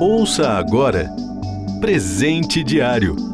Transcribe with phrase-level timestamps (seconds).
[0.00, 1.10] Ouça agora
[1.80, 3.30] Presente Diário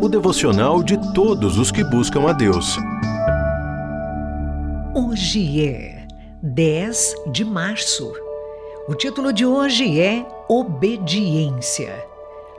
[0.00, 2.78] o devocional de todos os que buscam a Deus.
[4.94, 6.06] Hoje é
[6.42, 8.10] 10 de março.
[8.88, 12.02] O título de hoje é Obediência.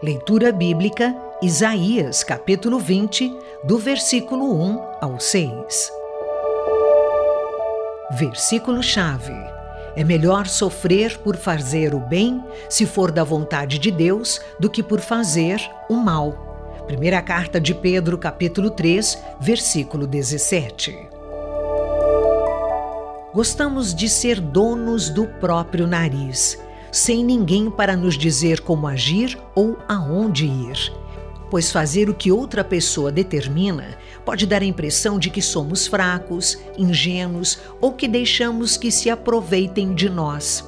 [0.03, 5.91] Leitura bíblica, Isaías, capítulo 20, do versículo 1 ao 6.
[8.11, 9.60] Versículo-chave.
[9.95, 14.81] É melhor sofrer por fazer o bem, se for da vontade de Deus, do que
[14.81, 16.83] por fazer o mal.
[16.87, 21.09] Primeira carta de Pedro, capítulo 3, versículo 17.
[23.33, 26.57] Gostamos de ser donos do próprio nariz,
[26.91, 31.00] sem ninguém para nos dizer como agir ou aonde ir.
[31.51, 36.57] Pois fazer o que outra pessoa determina pode dar a impressão de que somos fracos,
[36.77, 40.65] ingênuos ou que deixamos que se aproveitem de nós.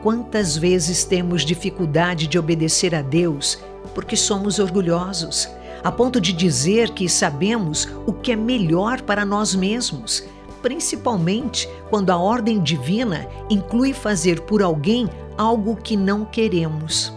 [0.00, 3.58] Quantas vezes temos dificuldade de obedecer a Deus
[3.96, 5.48] porque somos orgulhosos,
[5.82, 10.22] a ponto de dizer que sabemos o que é melhor para nós mesmos,
[10.62, 17.12] principalmente quando a ordem divina inclui fazer por alguém algo que não queremos.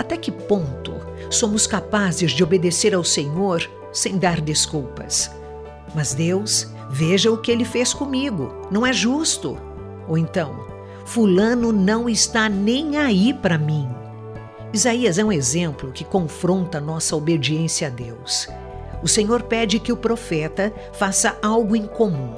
[0.00, 0.94] Até que ponto
[1.28, 5.30] somos capazes de obedecer ao Senhor sem dar desculpas?
[5.94, 9.58] Mas Deus, veja o que ele fez comigo, não é justo.
[10.08, 10.64] Ou então,
[11.04, 13.90] Fulano não está nem aí para mim.
[14.72, 18.48] Isaías é um exemplo que confronta nossa obediência a Deus.
[19.02, 22.36] O Senhor pede que o profeta faça algo em comum: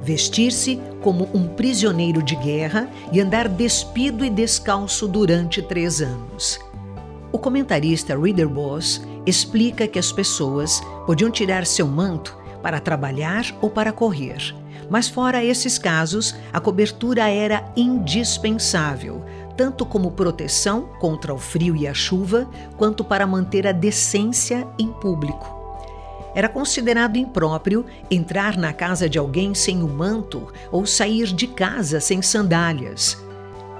[0.00, 6.58] vestir-se como um prisioneiro de guerra e andar despido e descalço durante três anos.
[7.34, 13.68] O comentarista Reader Boss explica que as pessoas podiam tirar seu manto para trabalhar ou
[13.68, 14.54] para correr,
[14.88, 19.24] mas fora esses casos, a cobertura era indispensável,
[19.56, 24.92] tanto como proteção contra o frio e a chuva, quanto para manter a decência em
[24.92, 25.52] público.
[26.36, 31.98] Era considerado impróprio entrar na casa de alguém sem o manto ou sair de casa
[31.98, 33.20] sem sandálias.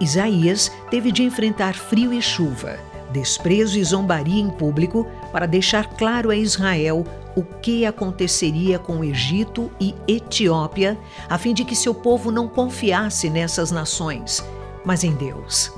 [0.00, 2.80] Isaías teve de enfrentar frio e chuva,
[3.14, 9.04] desprezo e zombaria em público para deixar claro a Israel o que aconteceria com o
[9.04, 10.98] Egito e Etiópia,
[11.28, 14.44] a fim de que seu povo não confiasse nessas nações
[14.84, 15.72] mas em Deus.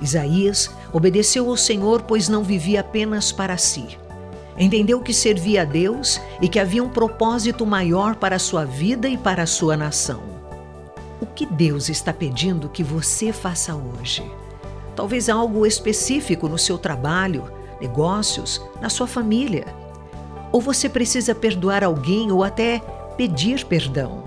[0.00, 3.98] Isaías obedeceu ao Senhor, pois não vivia apenas para si.
[4.58, 9.08] Entendeu que servia a Deus e que havia um propósito maior para a sua vida
[9.08, 10.22] e para a sua nação.
[11.20, 14.22] O que Deus está pedindo que você faça hoje?
[15.00, 17.50] Talvez algo específico no seu trabalho,
[17.80, 19.64] negócios, na sua família.
[20.52, 22.80] Ou você precisa perdoar alguém ou até
[23.16, 24.22] pedir perdão.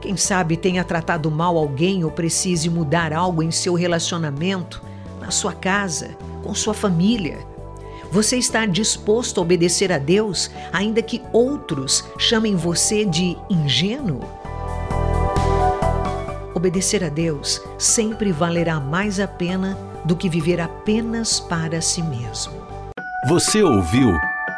[0.00, 4.82] Quem sabe tenha tratado mal alguém ou precise mudar algo em seu relacionamento,
[5.20, 7.40] na sua casa, com sua família.
[8.10, 14.22] Você está disposto a obedecer a Deus, ainda que outros chamem você de ingênuo?
[16.58, 22.52] Obedecer a Deus sempre valerá mais a pena do que viver apenas para si mesmo.
[23.28, 24.10] Você ouviu